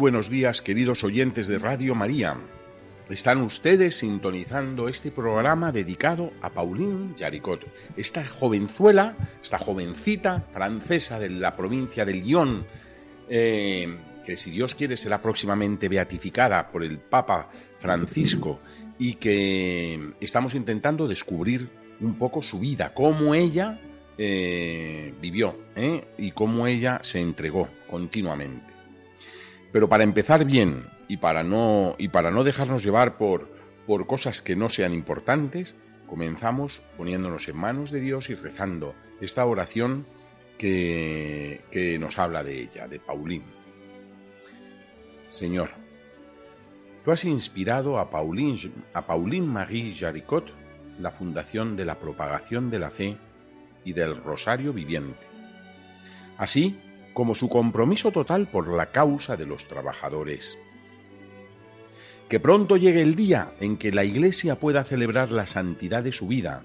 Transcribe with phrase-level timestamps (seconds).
[0.00, 2.34] Buenos días, queridos oyentes de Radio María.
[3.10, 7.66] Están ustedes sintonizando este programa dedicado a Pauline Jaricot,
[7.98, 12.64] esta jovenzuela, esta jovencita francesa de la provincia de Lyon,
[13.28, 18.60] eh, que si Dios quiere será próximamente beatificada por el Papa Francisco
[18.98, 21.68] y que estamos intentando descubrir
[22.00, 23.78] un poco su vida, cómo ella
[24.16, 28.69] eh, vivió eh, y cómo ella se entregó continuamente.
[29.72, 33.48] Pero para empezar bien y para no, y para no dejarnos llevar por,
[33.86, 39.46] por cosas que no sean importantes, comenzamos poniéndonos en manos de Dios y rezando esta
[39.46, 40.06] oración
[40.58, 43.44] que, que nos habla de ella, de Pauline.
[45.28, 45.70] Señor,
[47.04, 50.52] tú has inspirado a Pauline, a Pauline Marie Jaricot
[50.98, 53.16] la fundación de la propagación de la fe
[53.84, 55.26] y del rosario viviente.
[56.36, 56.78] Así,
[57.12, 60.58] como su compromiso total por la causa de los trabajadores.
[62.28, 66.28] Que pronto llegue el día en que la Iglesia pueda celebrar la santidad de su
[66.28, 66.62] vida,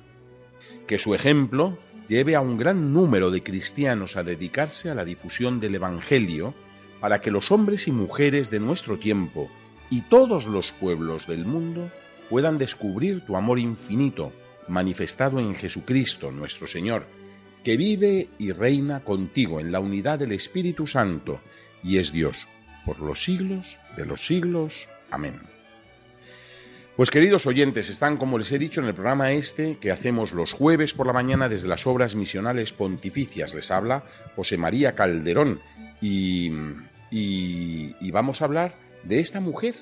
[0.87, 5.59] que su ejemplo lleve a un gran número de cristianos a dedicarse a la difusión
[5.59, 6.53] del Evangelio
[6.99, 9.49] para que los hombres y mujeres de nuestro tiempo
[9.89, 11.91] y todos los pueblos del mundo
[12.29, 14.33] puedan descubrir tu amor infinito
[14.67, 17.05] manifestado en Jesucristo nuestro Señor,
[17.65, 21.41] que vive y reina contigo en la unidad del Espíritu Santo
[21.83, 22.47] y es Dios
[22.85, 24.87] por los siglos de los siglos.
[25.09, 25.41] Amén.
[26.95, 30.53] Pues queridos oyentes, están como les he dicho en el programa este que hacemos los
[30.53, 33.55] jueves por la mañana desde las obras misionales pontificias.
[33.55, 34.03] Les habla
[34.35, 35.59] José María Calderón
[35.99, 36.51] y,
[37.09, 39.73] y, vamos a hablar de esta mujer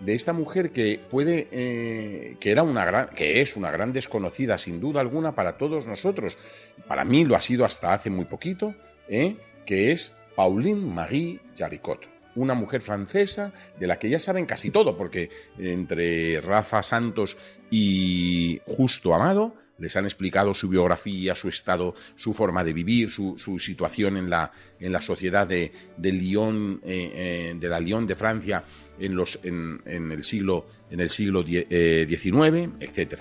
[0.00, 4.58] de esta mujer que puede eh, que era una gran que es una gran desconocida
[4.58, 6.38] sin duda alguna para todos nosotros
[6.86, 8.74] para mí lo ha sido hasta hace muy poquito
[9.08, 9.36] ¿eh?
[9.64, 12.00] que es Pauline Marie Jaricot
[12.34, 17.38] una mujer francesa de la que ya saben casi todo porque entre Rafa Santos
[17.70, 23.36] y Justo Amado les han explicado su biografía, su estado, su forma de vivir, su,
[23.58, 28.64] situación en la, en la sociedad de, Lyon, eh, de la Lyon de Francia
[28.98, 33.20] en, los, en, el siglo, en el siglo XIX, eh, etc.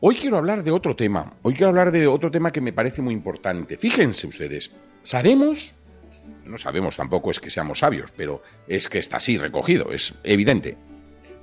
[0.00, 3.02] Hoy quiero hablar de otro tema, hoy quiero hablar de otro tema que me parece
[3.02, 3.76] muy importante.
[3.76, 4.72] Fíjense ustedes,
[5.02, 5.74] sabemos,
[6.44, 10.76] no sabemos tampoco es que seamos sabios, pero es que está así recogido, es evidente.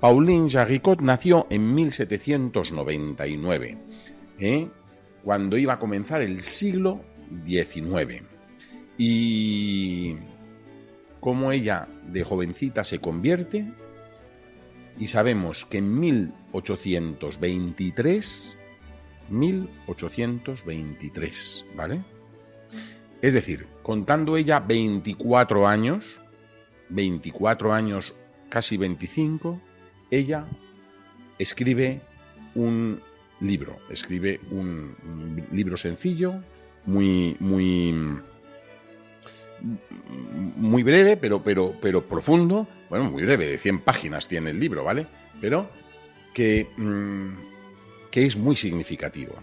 [0.02, 3.78] Pauline Jaricot nació en 1799,
[4.40, 4.68] ¿eh?
[5.24, 7.06] cuando iba a comenzar el siglo
[7.46, 8.24] XIX.
[8.98, 10.16] Y
[11.20, 13.72] cómo ella de jovencita se convierte
[14.98, 18.58] y sabemos que en 1823,
[19.30, 22.04] 1823, ¿vale?
[23.22, 26.20] Es decir, contando ella 24 años,
[26.90, 28.16] 24 años,
[28.50, 29.62] casi 25,
[30.12, 30.46] ella
[31.40, 32.02] escribe
[32.54, 33.02] un
[33.40, 36.36] libro, escribe un, libro sencillo,
[36.86, 37.94] muy, muy,
[40.58, 42.68] muy breve, pero, pero, pero profundo.
[42.90, 45.08] Bueno, muy breve, de 100 páginas tiene el libro, ¿vale?
[45.40, 45.70] Pero
[46.34, 49.36] que, mm, que es muy significativo.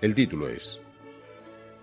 [0.00, 0.80] El título es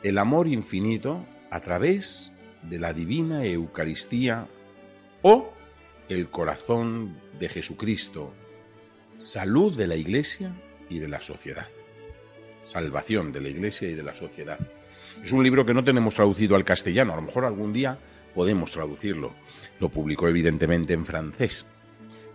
[0.04, 2.32] El amor infinito a través
[2.64, 4.48] de la divina Eucaristía
[5.22, 5.54] o
[6.10, 8.34] el corazón de Jesucristo,
[9.18, 10.52] salud de la Iglesia
[10.90, 11.68] y de la sociedad.
[12.64, 14.60] Salvación de la Iglesia y de la sociedad.
[15.24, 17.98] Es un libro que no tenemos traducido al castellano, a lo mejor algún día
[18.34, 19.34] podemos traducirlo.
[19.80, 21.66] Lo publicó evidentemente en francés.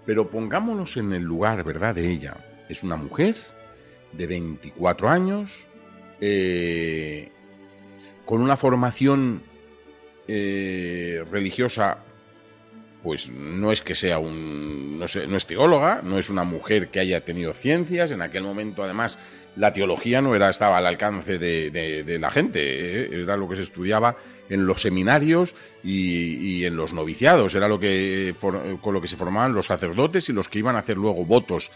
[0.07, 2.37] Pero pongámonos en el lugar, ¿verdad?, de ella.
[2.69, 3.37] Es una mujer
[4.13, 5.67] de 24 años,
[6.21, 7.31] eh,
[8.25, 9.43] con una formación
[10.29, 12.04] eh, religiosa,
[13.05, 17.01] pues no es que sea un, no, no es teóloga, no es una mujer que
[17.01, 19.19] haya tenido ciencias, en aquel momento además
[19.57, 23.09] la teología no era, estaba al alcance de, la gente, ¿eh?
[23.13, 24.17] era lo que se estudiaba
[24.49, 28.35] en los seminarios y, en los noviciados, era lo que,
[28.81, 31.73] con lo que se formaban los sacerdotes y los que iban a hacer luego votos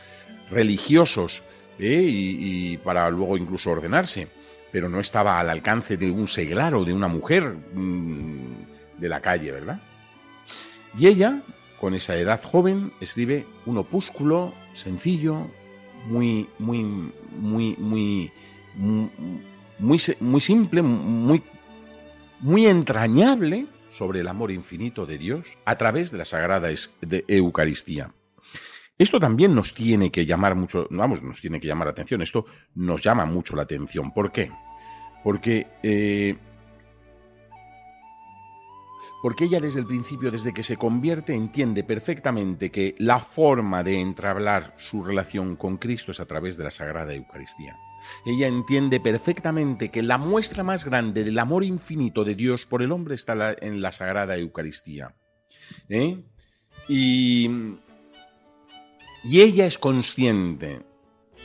[0.50, 1.42] religiosos
[1.78, 2.04] ¿eh?
[2.08, 4.28] y, para luego incluso ordenarse.
[4.72, 9.20] pero no estaba al alcance de un seglar o de una mujer mm, de la
[9.20, 9.80] calle, ¿verdad?
[10.96, 11.43] Y ella,
[11.81, 15.46] con esa edad joven, escribe un opúsculo sencillo,
[16.06, 16.82] muy, muy,
[17.32, 18.32] muy, muy,
[18.75, 21.43] muy, muy simple, muy,
[22.40, 26.69] muy entrañable sobre el amor infinito de Dios a través de la Sagrada
[27.26, 28.12] Eucaristía.
[28.99, 32.46] Esto también nos tiene que llamar mucho, vamos, nos tiene que llamar la atención, esto
[32.75, 34.12] nos llama mucho la atención.
[34.12, 34.50] ¿Por qué?
[35.23, 36.37] Porque, eh,
[39.22, 44.00] porque ella desde el principio, desde que se convierte, entiende perfectamente que la forma de
[44.00, 47.76] entablar su relación con Cristo es a través de la Sagrada Eucaristía.
[48.25, 52.93] Ella entiende perfectamente que la muestra más grande del amor infinito de Dios por el
[52.93, 55.14] hombre está en la Sagrada Eucaristía.
[55.88, 56.22] ¿eh?
[56.88, 57.78] Y
[59.25, 60.81] y ella es consciente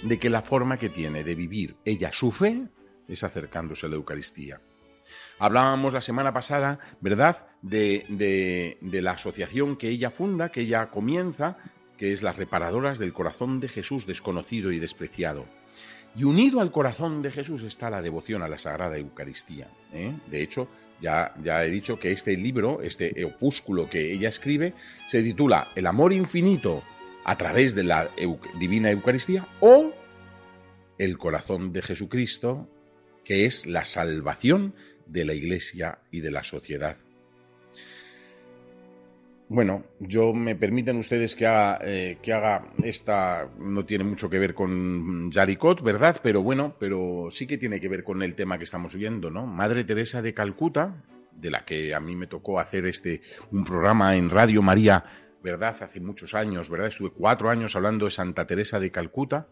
[0.04, 2.68] de que la forma que tiene de vivir ella su fe
[3.08, 4.62] es acercándose a la Eucaristía.
[5.40, 11.58] Hablábamos la semana pasada, ¿verdad?, de, la asociación que ella funda, que ella comienza,
[11.98, 15.46] que es las reparadoras del corazón de Jesús desconocido y despreciado.
[16.16, 19.68] Y unido al corazón de Jesús está la devoción a la Sagrada Eucaristía.
[19.92, 20.14] ¿eh?
[20.30, 20.68] De hecho,
[21.02, 24.74] ya, ya he dicho que este libro, este opúsculo que ella escribe,
[25.08, 26.84] se titula El amor infinito
[27.26, 28.10] a través de la
[28.60, 29.92] Divina Eucaristía o
[30.98, 32.70] el corazón de Jesucristo,
[33.24, 34.76] que es la salvación
[35.06, 36.98] de la Iglesia y de la sociedad.
[39.50, 44.40] Bueno, yo me permiten ustedes que haga, eh, que haga esta, no tiene mucho que
[44.40, 46.20] ver con Jaricot, ¿verdad?
[46.24, 49.46] Pero bueno, pero sí que tiene que ver con el tema que estamos viendo, ¿no?
[49.46, 51.04] Madre Teresa de Calcuta,
[51.36, 53.22] de la que a mí me tocó hacer este,
[53.52, 55.04] un programa en Radio María
[55.44, 55.76] ¿verdad?
[55.84, 56.88] Hace muchos años, ¿verdad?
[56.88, 59.50] Estuve cuatro años hablando de Santa Teresa de Calcuta.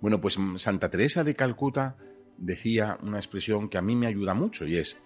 [0.00, 1.96] Bueno, pues Santa Teresa de Calcuta
[2.42, 4.98] decía una expresión que a mí me ayuda mucho y es,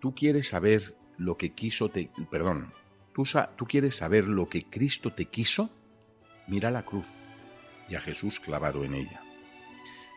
[0.00, 2.72] tú quieres saber lo que quiso, te, perdón,
[3.12, 3.24] ¿tú,
[3.56, 5.70] tú quieres saber lo que Cristo te quiso,
[6.46, 7.06] mira la cruz
[7.88, 9.20] y a Jesús clavado en ella.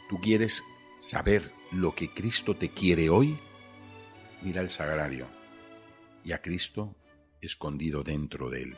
[0.07, 0.63] Tú quieres
[0.99, 3.39] saber lo que Cristo te quiere hoy,
[4.43, 5.27] mira el sagrario
[6.23, 6.95] y a Cristo
[7.41, 8.77] escondido dentro de él.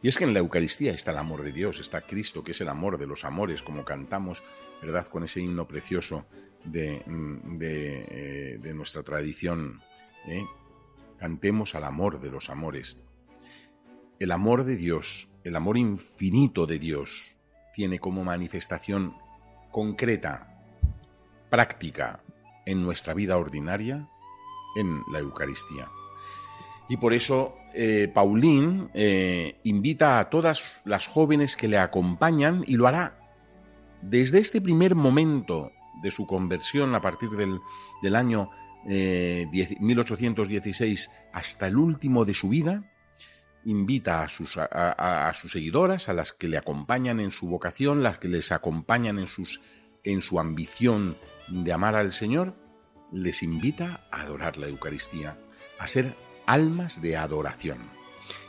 [0.00, 2.60] Y es que en la Eucaristía está el amor de Dios, está Cristo, que es
[2.60, 4.44] el amor de los amores, como cantamos,
[4.80, 6.24] ¿verdad?, con ese himno precioso
[6.64, 9.82] de, eh, nuestra tradición.
[10.26, 10.44] ¿eh?
[11.18, 13.00] Cantemos al amor de los amores.
[14.20, 17.36] El amor de Dios, el amor infinito de Dios,
[17.74, 19.16] tiene como manifestación
[19.70, 20.64] concreta,
[21.50, 22.22] práctica,
[22.66, 24.08] en nuestra vida ordinaria,
[24.76, 25.88] en la Eucaristía.
[26.88, 32.76] Y por eso eh, Paulín eh, invita a todas las jóvenes que le acompañan y
[32.76, 33.18] lo hará.
[34.00, 37.60] Desde este primer momento de su conversión a partir del,
[38.14, 38.50] año
[38.86, 42.84] 1816 eh, hasta el último de su vida,
[43.64, 48.18] invita a sus, a, sus, seguidoras, a las que le acompañan en su vocación, las
[48.18, 49.60] que les acompañan en, sus,
[50.04, 51.18] en su ambición
[51.48, 52.54] de amar al Señor,
[53.12, 55.38] les invita a adorar la Eucaristía,
[55.78, 56.16] a ser
[56.48, 57.78] almas de adoración.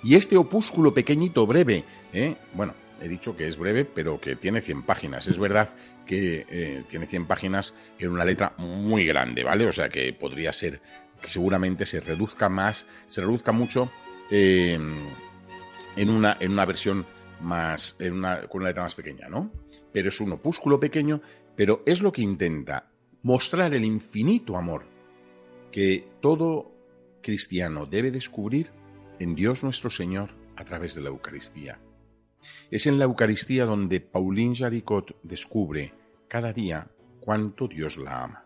[0.03, 2.35] Y este opúsculo pequeñito, breve, ¿eh?
[2.53, 5.27] bueno, he dicho que es breve, pero que tiene 100 páginas.
[5.27, 9.67] Es verdad que eh, tiene 100 páginas en una letra muy grande, ¿vale?
[9.67, 10.81] O sea que podría ser
[11.21, 13.89] que seguramente se reduzca más, se reduzca mucho
[14.31, 15.05] em,
[15.97, 17.05] en, una, en una versión
[17.41, 19.51] más, en una, con una letra más pequeña, ¿no?
[19.91, 21.21] Pero es un opúsculo pequeño,
[21.57, 22.87] pero es lo que intenta
[23.23, 24.85] mostrar el infinito amor
[25.71, 26.78] que todo
[27.21, 28.71] cristiano debe descubrir
[29.19, 31.79] en Dios nuestro Señor a través de la Eucaristía.
[32.71, 35.93] Es en la Eucaristía donde Pauline Jaricot descubre
[36.27, 38.45] cada día cuánto Dios la ama.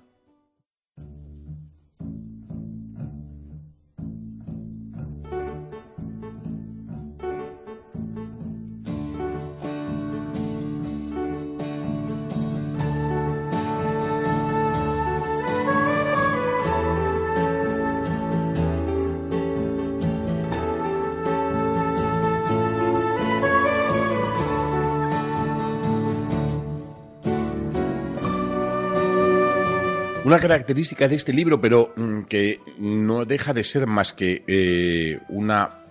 [30.25, 35.19] Una característica de este libro, pero mm, que no deja de ser más que eh,
[35.27, 35.81] una,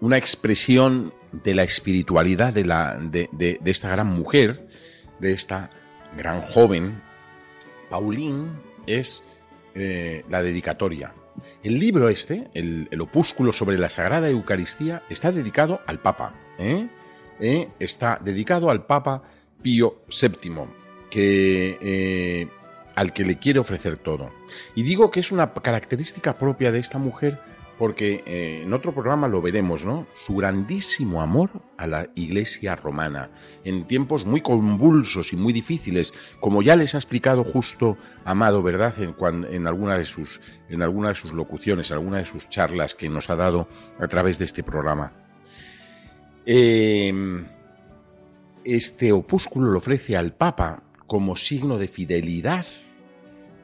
[0.00, 4.66] una expresión de la espiritualidad de, la, de, esta gran mujer,
[5.20, 5.70] de esta
[6.16, 7.00] gran joven,
[7.88, 8.48] Pauline,
[8.88, 9.22] es
[9.76, 11.14] eh, la dedicatoria.
[11.62, 16.34] El libro este, el, opúsculo sobre la Sagrada Eucaristía, está dedicado al Papa.
[16.58, 16.88] ¿eh?
[17.78, 19.22] está dedicado al Papa
[19.62, 20.64] Pío VII,
[21.08, 22.48] que
[22.94, 24.30] al que le quiere ofrecer todo.
[24.74, 27.38] Y digo que es una característica propia de esta mujer
[27.80, 30.06] porque eh, en otro programa lo veremos, ¿no?
[30.14, 33.30] Su grandísimo amor a la Iglesia romana,
[33.64, 38.92] en tiempos muy convulsos y muy difíciles, como ya les ha explicado justo Amado, ¿verdad?
[39.00, 39.14] En,
[39.50, 43.08] en, alguna, de sus, en alguna de sus locuciones, en alguna de sus charlas que
[43.08, 43.66] nos ha dado
[43.98, 45.14] a través de este programa.
[46.44, 47.46] Em,
[48.62, 52.64] este opúsculo lo ofrece al Papa como signo de fidelidad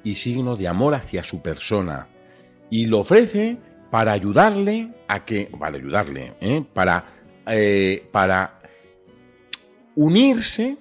[0.02, 2.08] y signo de amor hacia su persona.
[2.70, 3.56] Y lo ofrece
[3.88, 6.64] para ayudarle a que, para ayudarle, ¿eh?
[6.74, 7.04] para,
[7.46, 8.60] eh, para
[9.94, 10.76] unirse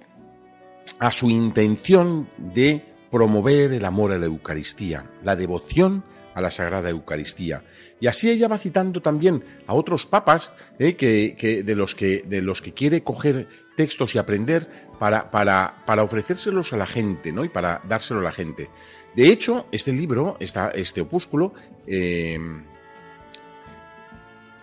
[0.98, 2.82] a su intención de
[3.12, 6.02] promover el amor a la Eucaristía, la devoción
[6.36, 7.62] a la Sagrada Eucaristía.
[7.98, 10.94] Y así ella va citando también a otros papas ¿eh?
[10.94, 16.02] que, de, los que, de los que quiere coger textos y aprender para, para, para
[16.02, 17.42] ofrecérselos a la gente ¿no?
[17.42, 18.68] y para dárselo a la gente.
[19.16, 21.54] De hecho, este libro, este opúsculo,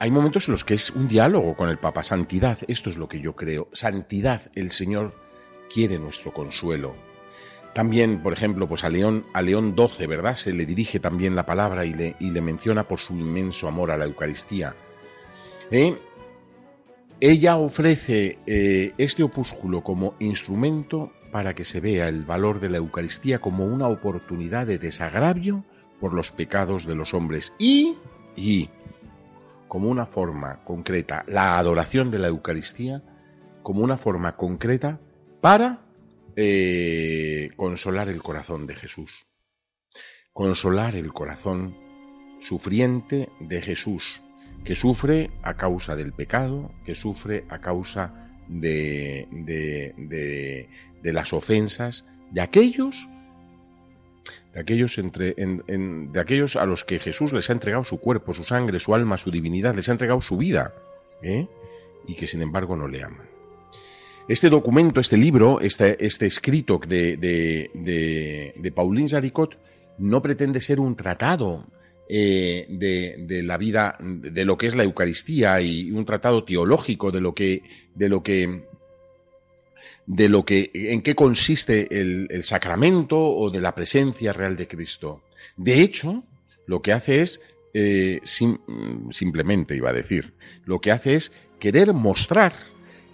[0.03, 2.03] hay momentos en los que es un diálogo con el Papa.
[2.03, 3.69] Santidad, esto es lo que yo creo.
[3.71, 5.15] Santidad, el Señor
[5.73, 7.12] quiere nuestro consuelo.
[7.73, 10.35] También, por ejemplo, pues a León, a León XII, ¿verdad?
[10.35, 13.89] Se le dirige también la palabra y le, y le menciona por su inmenso amor
[13.89, 14.75] a la Eucaristía.
[15.71, 15.97] ¿Eh?
[17.19, 22.77] Ella ofrece eh, este opúsculo como instrumento para que se vea el valor de la
[22.77, 25.65] Eucaristía como una oportunidad de desagravio
[25.99, 27.95] por los pecados de los hombres y,
[28.35, 28.69] y
[29.67, 33.01] como una forma concreta, la adoración de la Eucaristía
[33.63, 34.99] como una forma concreta
[35.41, 35.82] para
[36.35, 39.27] eh, consolar el corazón de Jesús.
[40.31, 41.77] Consolar el corazón
[42.39, 44.21] sufriente de Jesús,
[44.65, 50.67] que sufre a causa del pecado, que sufre a causa de, de,
[51.01, 53.07] de las ofensas de aquellos
[54.53, 58.43] de aquellos, entre, de aquellos a los que Jesús les ha entregado su cuerpo, su
[58.43, 60.73] sangre, su alma, su divinidad, les ha entregado su vida,
[61.23, 61.47] ¿eh?
[62.07, 63.32] y que sin embargo no le aman.
[64.27, 69.59] Este documento, este libro, este, este escrito de, de, de, Pauline Jaricot
[69.97, 71.67] no pretende ser un tratado
[72.07, 77.11] eh, de, de, la vida, de lo que es la Eucaristía y un tratado teológico
[77.11, 77.63] de lo que,
[77.95, 78.63] de lo que
[80.05, 85.23] de lo que, en qué consiste el, sacramento o de la presencia real de Cristo.
[85.55, 86.23] De hecho,
[86.65, 87.41] lo que hace es,
[87.73, 90.33] eh, simplemente iba a decir,
[90.65, 92.53] lo que hace es querer mostrar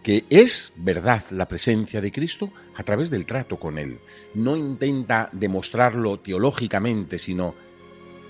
[0.04, 4.00] que es verdad la presencia de Cristo a través del trato con Él.
[4.34, 7.54] No intenta demostrarlo teológicamente, sino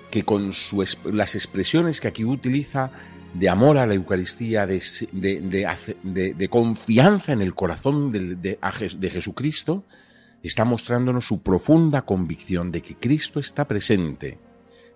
[0.10, 0.52] que con
[1.06, 2.92] las expresiones que aquí utiliza
[3.34, 8.58] de amor a la Eucaristía, de, de, confianza en el corazón de,
[9.12, 9.84] Jesucristo,
[10.42, 14.40] está mostrándonos su profunda convicción de que Cristo está presente,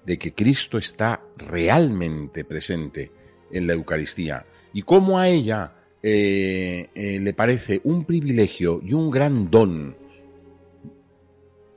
[0.05, 3.11] de que Cristo está realmente presente
[3.51, 5.73] en la Eucaristía y cómo a ella
[6.03, 9.95] eh, eh, le parece un privilegio y un gran don,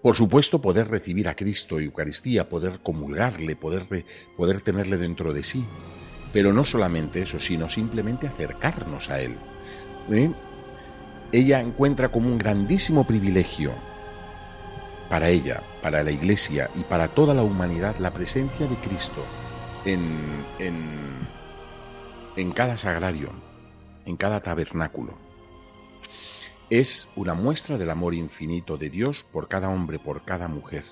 [0.02, 3.86] por supuesto, poder recibir a Cristo Eucaristía, poder comulgarle, poder,
[4.36, 5.64] poder tenerle dentro de sí
[6.36, 9.36] pero no solamente eso, sino simplemente acercarnos a Él.
[10.10, 10.30] ¿eh?
[11.32, 13.72] Ella encuentra como un grandísimo privilegio
[15.08, 19.24] para ella, para la Iglesia y para toda la humanidad la presencia de Cristo
[19.86, 20.04] en,
[20.58, 21.26] en,
[22.36, 23.30] en cada sagrario,
[24.06, 25.14] en cada tabernáculo.
[26.70, 30.84] Es una muestra del amor infinito de Dios por cada hombre, por cada mujer.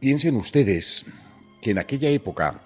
[0.00, 1.06] Piensen ustedes
[1.62, 2.60] que en aquella época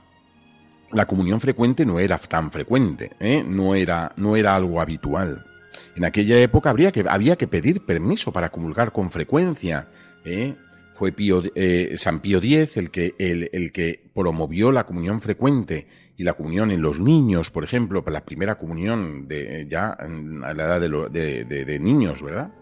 [0.90, 3.44] la comunión frecuente no era tan frecuente, ¿eh?
[3.46, 5.46] no, era, no era algo habitual.
[5.94, 9.88] En aquella época habría que, había que pedir permiso para comulgar con frecuencia.
[10.24, 10.56] ¿eh?
[11.00, 15.86] Fue Pío, eh, San Pío X el que, promovió la comunión frecuente
[16.18, 20.64] y la comunión en los niños, por ejemplo, la primera comunión de, ya a la
[20.64, 22.52] edad de, de niños, ¿verdad?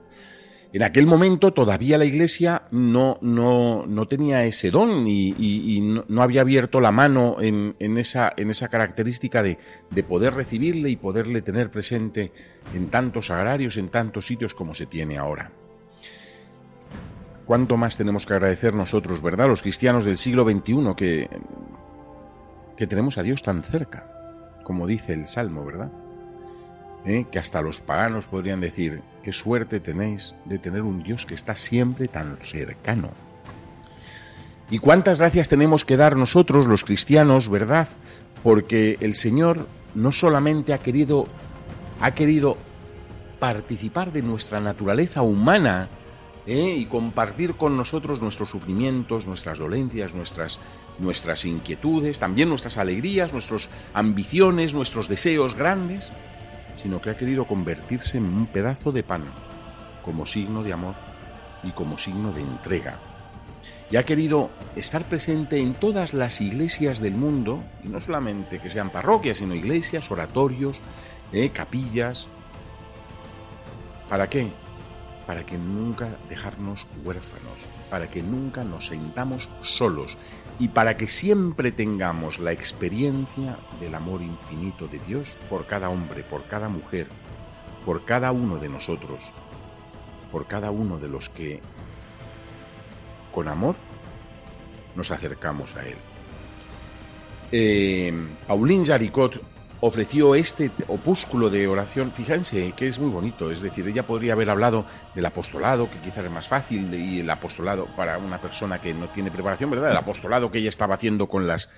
[0.72, 3.18] En aquel momento todavía la Iglesia no
[4.08, 9.58] tenía ese don y, no, había abierto la mano en, esa, en esa, característica de,
[9.90, 12.30] de, poder recibirle y poderle tener presente
[12.72, 15.50] en tantos agrarios, en tantos sitios como se tiene ahora.
[17.48, 21.30] ¿Cuánto más tenemos que agradecer nosotros, verdad, los cristianos del siglo XXI, que,
[22.76, 24.06] que tenemos a Dios tan cerca,
[24.64, 25.90] como dice el Salmo, verdad?
[27.06, 27.24] ¿eh?
[27.30, 31.56] que hasta los paganos podrían decir, qué suerte tenéis de tener un Dios que está
[31.56, 33.12] siempre tan cercano.
[34.70, 37.88] Y cuántas gracias tenemos que dar nosotros los cristianos, ¿verdad?
[38.42, 41.26] Porque el Señor no solamente ha querido
[42.00, 42.58] ha querido
[43.38, 45.88] participar de nuestra naturaleza humana
[46.48, 46.74] ¿eh?
[46.78, 50.58] y compartir con nosotros nuestros sufrimientos, nuestras dolencias, nuestras,
[50.98, 56.10] nuestras inquietudes, también nuestras alegrías, nuestras ambiciones, nuestros deseos grandes,
[56.74, 59.24] sino que ha querido convertirse en un pedazo de pan
[60.02, 60.94] como signo de amor
[61.62, 62.98] y como signo de entrega.
[63.90, 68.70] Y ha querido estar presente en todas las iglesias del mundo, y no solamente que
[68.70, 70.80] sean parroquias, sino iglesias, oratorios,
[71.32, 71.50] ¿eh?
[71.50, 72.26] capillas.
[74.08, 74.50] ¿Para qué?
[75.28, 80.16] Para que nunca dejarnos huérfanos, para que nunca nos sentamos solos
[80.58, 86.24] y para que siempre tengamos la experiencia del amor infinito de Dios por cada hombre,
[86.24, 87.08] por cada mujer,
[87.84, 89.22] por cada uno de nosotros,
[90.32, 91.60] por cada uno de los que
[93.30, 93.76] con amor
[94.96, 95.98] nos acercamos a Él.
[97.52, 98.14] Eh,
[98.46, 99.42] Pauline Jaricot
[99.80, 104.50] ofreció este opúsculo de oración, fíjense que es muy bonito, es decir, ella podría haber
[104.50, 108.92] hablado del apostolado, que quizás es más fácil, y el apostolado para una persona que
[108.92, 109.92] no tiene preparación, ¿verdad?
[109.92, 111.70] El apostolado que ella estaba haciendo con las,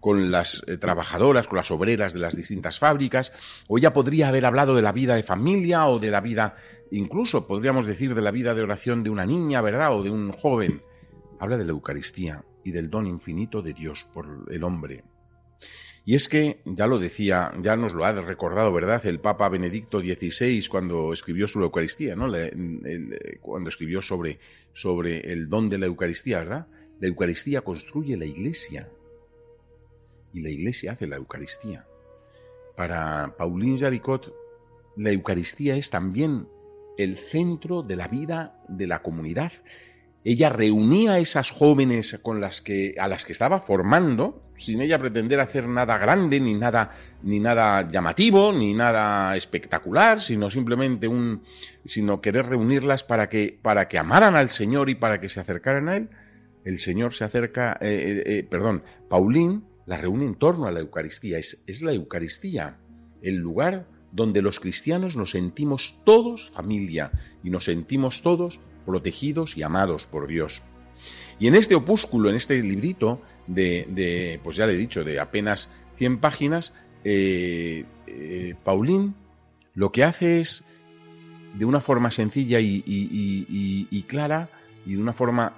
[0.00, 3.32] con las eh, trabajadoras, con las obreras de las distintas fábricas,
[3.68, 6.56] o ella podría haber hablado de la vida de familia o de la vida,
[6.90, 9.96] incluso podríamos decir de la vida de oración de una niña, ¿verdad?
[9.96, 10.82] O de un joven.
[11.38, 15.04] Habla de la Eucaristía y del don infinito de Dios por el hombre,
[16.08, 19.04] y es que, ya lo decía, ya nos lo ha recordado, ¿verdad?
[19.06, 22.32] El Papa Benedicto XVI cuando escribió sobre Eucaristía, ¿no?
[23.40, 24.38] cuando escribió sobre,
[24.72, 26.68] sobre el don de la Eucaristía, ¿verdad?
[27.00, 28.88] La Eucaristía construye la Iglesia
[30.32, 31.88] y la Iglesia hace la Eucaristía.
[32.76, 34.32] Para Pauline Jaricot,
[34.96, 36.46] la Eucaristía es también
[36.98, 39.52] el centro de la vida de la comunidad
[40.28, 44.98] ella reunía a esas jóvenes con las que, a las que estaba formando, sin ella
[44.98, 46.90] pretender hacer nada grande, ni nada,
[47.22, 51.44] ni nada llamativo, ni nada espectacular, sino simplemente un,
[51.84, 55.88] sino querer reunirlas para que, para que amaran al Señor y para que se acercaran
[55.88, 56.08] a Él.
[56.64, 57.86] El Señor se acerca, eh,
[58.26, 61.38] eh, eh, perdón, Paulín la reúne en torno a la Eucaristía.
[61.38, 62.78] Es, es la Eucaristía,
[63.22, 67.12] el lugar donde los cristianos nos sentimos todos familia
[67.44, 70.62] y nos sentimos todos protegidos y amados por Dios.
[71.38, 75.68] Y en este opúsculo, en este librito de, pues ya le he dicho, de apenas
[75.96, 76.72] 100 páginas,
[77.04, 79.14] eh, eh, Paulín
[79.76, 80.64] lo que hace es,
[81.54, 84.48] de una forma sencilla y, clara,
[84.86, 85.54] y de una forma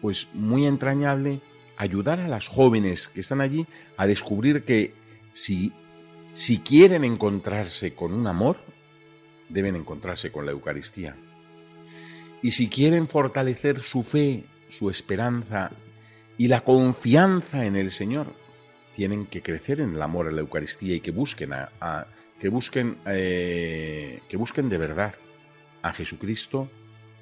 [0.00, 1.40] pues muy entrañable,
[1.76, 4.94] ayudar a las jóvenes que están allí a descubrir que
[5.32, 5.72] si,
[6.32, 8.58] si quieren encontrarse con un amor,
[9.48, 11.16] deben encontrarse con la Eucaristía.
[12.42, 15.70] Y si quieren fortalecer su fe, su esperanza
[16.36, 18.34] y la confianza en el Señor,
[18.94, 22.06] tienen que crecer en el amor a la Eucaristía y que busquen a,
[22.38, 25.14] que busquen eh, que busquen de verdad
[25.82, 26.68] a Jesucristo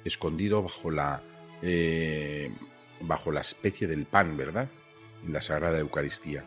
[0.03, 1.21] escondido bajo la
[1.61, 2.51] eh,
[3.01, 4.67] bajo la especie del pan, ¿verdad?
[5.25, 6.43] En la Sagrada Eucaristía.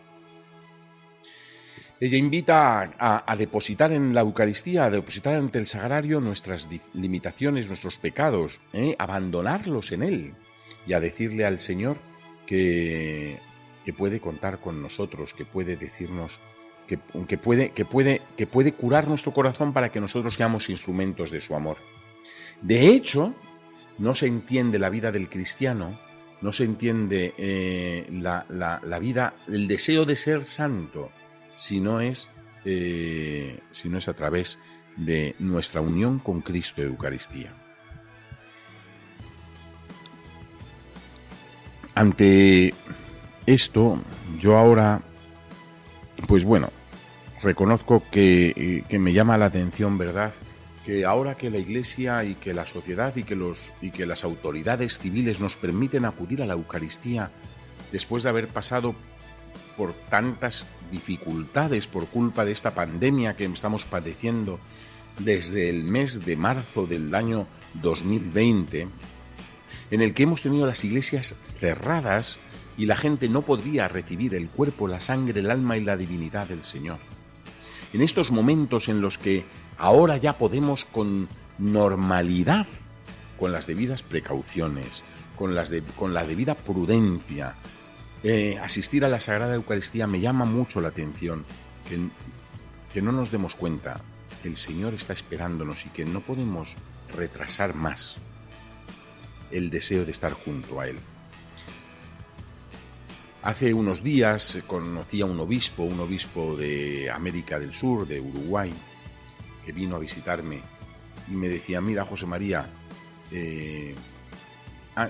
[2.04, 7.96] Ella invita a, depositar en la Eucaristía, a depositar ante el sagrario nuestras limitaciones, nuestros
[7.96, 8.94] pecados, ¿eh?
[8.98, 10.34] abandonarlos en Él
[10.86, 11.96] y a decirle al Señor
[12.44, 13.40] que,
[13.86, 16.40] que puede contar con nosotros, que puede decirnos,
[16.86, 16.98] que,
[17.38, 21.54] puede, que, puede, que puede curar nuestro corazón para que nosotros seamos instrumentos de su
[21.54, 21.78] amor.
[22.60, 23.32] De hecho,
[23.96, 25.98] no se entiende la vida del cristiano,
[26.42, 31.10] no se entiende eh, la, la vida, el deseo de ser santo,
[31.54, 32.28] si no es,
[32.64, 34.58] eh, es a través
[34.96, 37.52] de nuestra unión con Cristo de Eucaristía.
[41.94, 42.74] Ante
[43.46, 43.98] esto,
[44.40, 45.00] yo ahora,
[46.26, 46.70] pues bueno,
[47.40, 50.32] reconozco que, que, me llama la atención, ¿verdad?
[50.84, 54.24] Que ahora que la Iglesia y que la sociedad y que, los, y que las
[54.24, 57.30] autoridades civiles nos permiten acudir a la Eucaristía
[57.92, 58.96] después de haber pasado
[59.76, 64.58] por tantas dificultades por culpa de esta pandemia que estamos padeciendo
[65.18, 67.46] desde el mes de marzo del año
[67.82, 68.88] 2020,
[69.90, 72.38] en el que hemos tenido las iglesias cerradas
[72.76, 76.48] y la gente no podría recibir el cuerpo, la sangre, el alma y la divinidad
[76.48, 76.98] del Señor.
[77.92, 79.44] En estos momentos en los que
[79.78, 82.66] ahora ya podemos con normalidad,
[83.38, 85.02] con las debidas precauciones,
[85.36, 87.54] con, las con la debida prudencia,
[88.24, 91.44] eh, asistir a la Sagrada Eucaristía me llama mucho la atención,
[91.88, 92.00] que,
[92.92, 94.00] que no nos demos cuenta
[94.42, 96.76] que el Señor está esperándonos y que no podemos
[97.14, 98.16] retrasar más
[99.50, 100.96] el deseo de estar junto a Él.
[103.42, 108.72] Hace unos días conocí a un obispo, un obispo de América del Sur, de Uruguay,
[109.66, 110.62] que vino a visitarme
[111.30, 112.66] y me decía, mira José María,
[113.30, 113.94] eh,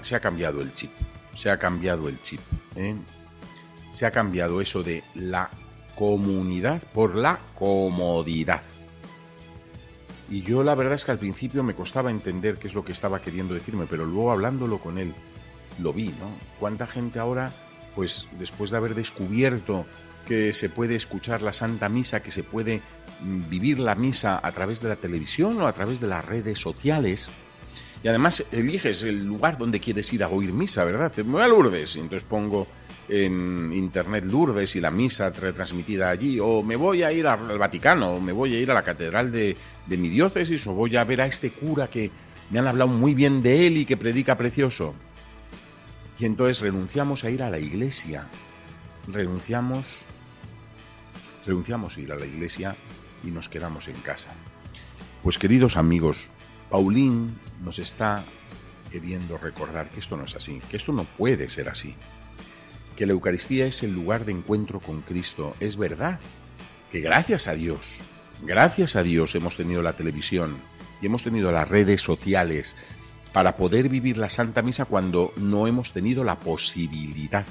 [0.02, 0.90] se ha cambiado el chip.
[1.34, 2.40] Se ha cambiado el chip.
[2.76, 2.94] ¿eh?
[3.92, 5.50] Se ha cambiado eso de la
[5.96, 8.62] comunidad por la comodidad.
[10.30, 12.92] Y yo la verdad es que al principio me costaba entender qué es lo que
[12.92, 15.14] estaba queriendo decirme, pero luego hablándolo con él,
[15.78, 16.30] lo vi, ¿no?
[16.58, 17.52] ¿Cuánta gente ahora,
[17.94, 19.84] pues después de haber descubierto
[20.26, 22.80] que se puede escuchar la Santa Misa, que se puede
[23.20, 26.58] mm, vivir la misa a través de la televisión o a través de las redes
[26.58, 27.28] sociales,
[28.04, 31.10] y además eliges el lugar donde quieres ir a oír misa, ¿verdad?
[31.16, 32.66] Me voy a Lourdes y entonces pongo
[33.08, 38.16] en internet Lourdes y la misa retransmitida allí, o me voy a ir al Vaticano,
[38.16, 41.04] o me voy a ir a la catedral de, de mi diócesis, o voy a
[41.04, 42.10] ver a este cura que
[42.50, 44.94] me han hablado muy bien de él y que predica precioso.
[46.18, 48.26] Y entonces renunciamos a ir a la iglesia,
[49.10, 50.02] renunciamos,
[51.46, 52.76] renunciamos a ir a la iglesia
[53.26, 54.28] y nos quedamos en casa.
[55.22, 56.28] Pues queridos amigos,
[56.70, 58.24] Paulín nos está
[58.90, 61.94] queriendo recordar que esto no es así, que esto no puede ser así,
[62.96, 65.54] que la Eucaristía es el lugar de encuentro con Cristo.
[65.60, 66.20] Es verdad
[66.92, 67.88] que gracias a Dios,
[68.42, 70.56] gracias a Dios hemos tenido la televisión
[71.02, 72.76] y hemos tenido las redes sociales
[73.32, 77.44] para poder vivir la Santa Misa cuando no hemos tenido la posibilidad,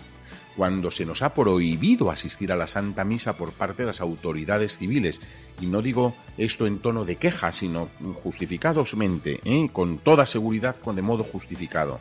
[0.56, 4.78] cuando se nos ha prohibido asistir a la Santa Misa por parte de las autoridades
[4.78, 5.22] civiles.
[5.60, 7.89] Y no digo esto en tono de queja, sino
[8.24, 9.70] justificadosmente, ¿eh?
[9.72, 12.00] con toda seguridad, con de modo justificado.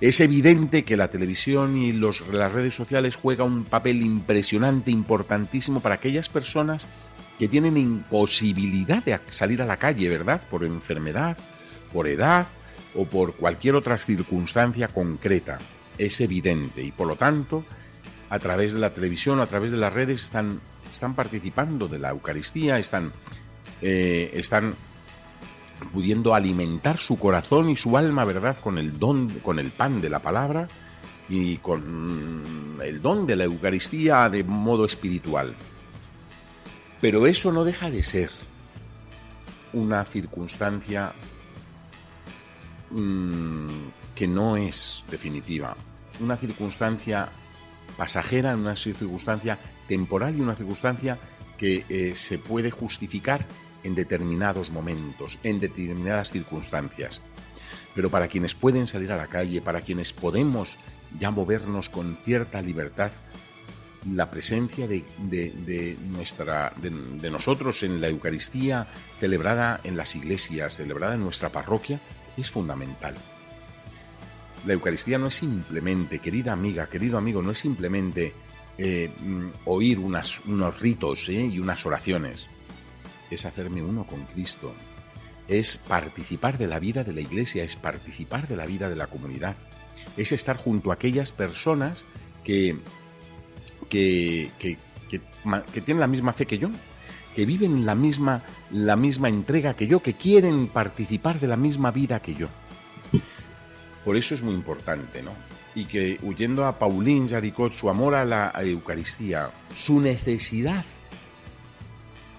[0.00, 5.96] Es evidente que la televisión y las redes sociales juegan un papel impresionante, importantísimo para
[5.96, 6.86] aquellas personas
[7.38, 10.42] que tienen imposibilidad de salir a la calle, ¿verdad?
[10.48, 11.36] Por enfermedad,
[11.92, 12.46] por edad,
[12.94, 15.58] o por cualquier otra circunstancia concreta.
[15.98, 17.64] Es evidente y por lo tanto,
[18.30, 20.60] a través de la televisión a través de las redes están,
[20.92, 23.12] están participando de la Eucaristía, están,
[23.80, 24.74] eh, están
[25.92, 30.10] pudiendo alimentar su corazón y su alma, ¿verdad?, con el don, con el pan de
[30.10, 30.68] la palabra
[31.28, 35.54] y con el don de la Eucaristía de modo espiritual.
[37.00, 38.30] Pero eso no deja de ser
[39.72, 41.12] una circunstancia
[42.94, 45.76] Mm, que no es definitiva,
[46.20, 47.28] una circunstancia
[47.96, 51.18] pasajera, una circunstancia temporal y una circunstancia
[51.58, 53.44] que eh, se puede justificar
[53.82, 57.20] en determinados momentos, en determinadas circunstancias.
[57.94, 60.78] Pero para quienes pueden salir a la calle, para quienes podemos
[61.18, 63.12] ya movernos con cierta libertad,
[64.12, 68.86] la presencia de, nuestra, de nosotros en la Eucaristía
[69.18, 72.00] celebrada en las iglesias, celebrada en nuestra parroquia,
[72.36, 73.14] es fundamental.
[74.66, 78.32] La Eucaristía no es simplemente, querida amiga, querido amigo, no es simplemente
[78.78, 80.40] eh, mm, oír unos
[80.80, 81.46] ritos ¿eh?
[81.46, 82.48] y unas oraciones.
[83.30, 84.72] Es hacerme uno con Cristo.
[85.48, 89.06] Es participar de la vida de la iglesia, es participar de la vida de la
[89.06, 89.56] comunidad.
[90.16, 92.04] Es estar junto a aquellas personas
[92.42, 92.78] que,
[93.90, 94.78] que, que,
[95.10, 96.70] que tienen la misma fe que yo,
[97.34, 101.90] que viven la misma, la misma entrega que yo, que quieren participar de la misma
[101.90, 102.48] vida que yo.
[104.04, 105.32] Por eso es muy importante, ¿no?
[105.74, 110.84] Y que huyendo a Paulín Jaricot, su amor a la Eucaristía, su necesidad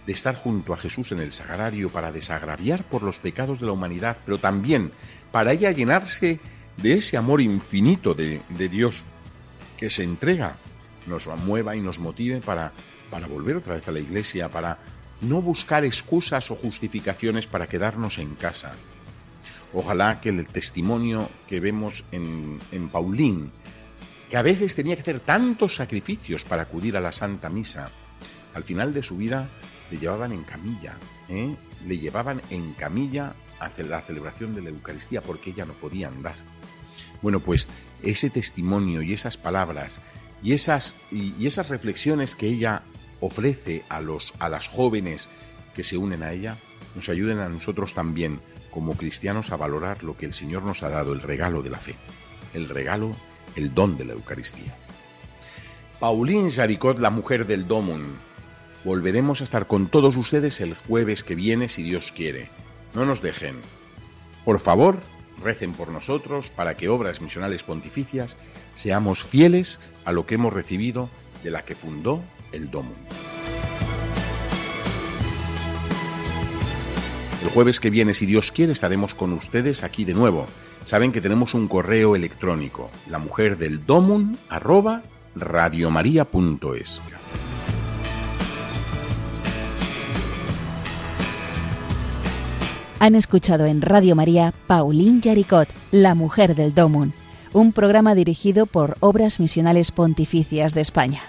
[0.05, 3.71] de estar junto a Jesús en el sagrario para desagraviar por los pecados de la
[3.71, 4.91] humanidad, pero también
[5.31, 6.39] para ella llenarse
[6.77, 9.03] de ese amor infinito de, Dios
[9.77, 10.55] que se entrega,
[11.07, 12.71] nos mueva y nos motive para
[13.27, 14.77] volver otra vez a la iglesia, para
[15.21, 18.73] no buscar excusas o justificaciones para quedarnos en casa.
[19.75, 23.51] Ojalá que el testimonio que vemos en, en Paulín,
[24.29, 27.89] que a veces tenía que hacer tantos sacrificios para acudir a la Santa Misa,
[28.53, 29.49] al final de su vida
[29.91, 30.93] le llevaban en camilla,
[31.27, 31.53] ¿eh?
[31.85, 36.35] le llevaban en camilla a la celebración de la Eucaristía porque ella no podía andar.
[37.21, 37.67] Bueno, pues
[38.01, 39.99] ese testimonio y esas palabras
[40.41, 42.83] y esas, y esas reflexiones que ella
[43.19, 45.27] ofrece a, los, a las jóvenes
[45.75, 46.55] que se unen a ella,
[46.95, 48.39] nos ayuden a nosotros también
[48.75, 51.79] como cristianos a valorar lo que el Señor nos ha dado, el regalo de la
[51.79, 51.95] fe,
[52.53, 53.15] el regalo,
[53.55, 54.75] el don de la Eucaristía.
[56.01, 58.17] Pauline Jaricot, la mujer del Domun.
[58.83, 62.49] Volveremos a estar con todos ustedes el jueves que viene, si Dios quiere.
[62.93, 63.55] No nos dejen.
[64.43, 64.97] Por favor,
[65.41, 68.35] recen por nosotros para que obras misionales pontificias
[68.73, 71.09] seamos fieles a lo que hemos recibido
[71.45, 72.93] de la que fundó el Domo.
[77.55, 80.45] Jueves que viene, si Dios quiere, estaremos con ustedes aquí de nuevo.
[80.83, 85.03] Saben que tenemos un correo electrónico, la mujer del domun arroba
[85.37, 86.99] radiomaria.es.
[92.99, 97.13] Han escuchado en Radio María Pauline Jaricot, La Mujer del Domun,
[97.53, 101.21] un programa dirigido por Obras Misionales Pontificias de España.